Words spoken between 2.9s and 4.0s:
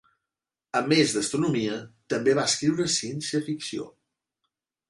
ciència ficció.